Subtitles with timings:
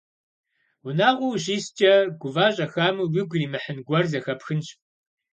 [0.87, 4.67] Унагъуэ ущискӏэ, гува щӏэхами уигу иримыхьын гуэр зэхэпхынщ.